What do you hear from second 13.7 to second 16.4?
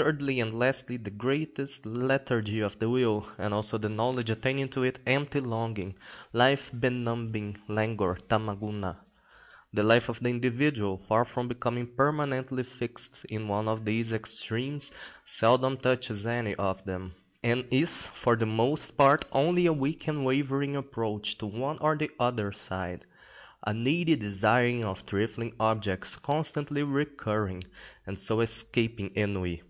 these extremes, seldom touches